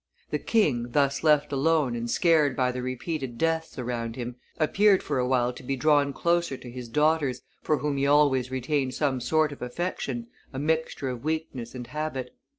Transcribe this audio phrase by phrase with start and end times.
[0.31, 5.19] The king, thus left alone and scared by the repeated deaths around him, appeared for
[5.19, 9.21] a while to be drawn closer to his daughters, for whom he always retained some
[9.21, 12.35] sort of affection, a mixture of weakness and habit.